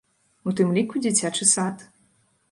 [0.51, 1.85] У тым ліку дзіцячы сад.